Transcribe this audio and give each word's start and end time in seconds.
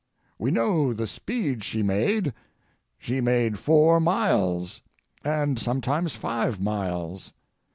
We 0.39 0.49
know 0.49 0.93
the 0.93 1.05
speed 1.05 1.63
she 1.63 1.83
made. 1.83 2.33
She 2.97 3.21
made 3.21 3.59
four 3.59 3.99
miles— 3.99 4.81
and 5.23 5.59
sometimes 5.59 6.15
five 6.15 6.59
miles. 6.59 7.33